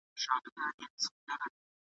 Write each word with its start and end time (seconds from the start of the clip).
وخت 0.03 0.11
د 0.11 0.11
هر 0.15 0.21
چا 0.25 0.35
لپاره 0.45 0.77
ارزښت 0.85 1.23
لري. 1.27 1.49